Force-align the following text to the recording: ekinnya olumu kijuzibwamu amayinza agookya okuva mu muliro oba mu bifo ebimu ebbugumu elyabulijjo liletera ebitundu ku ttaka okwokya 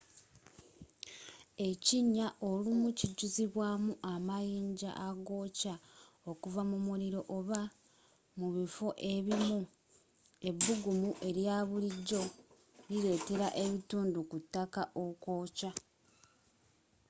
ekinnya 1.69 2.27
olumu 2.49 2.89
kijuzibwamu 2.99 3.91
amayinza 4.13 4.89
agookya 5.07 5.73
okuva 6.31 6.61
mu 6.69 6.77
muliro 6.87 7.21
oba 7.37 7.61
mu 8.39 8.47
bifo 8.55 8.87
ebimu 9.13 9.59
ebbugumu 10.49 11.09
elyabulijjo 11.29 12.23
liletera 12.89 13.47
ebitundu 13.63 14.19
ku 14.29 14.37
ttaka 14.43 14.81
okwokya 15.05 15.71